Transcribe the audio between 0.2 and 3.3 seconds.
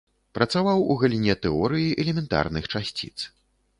Працаваў у галіне тэорыі элементарных часціц.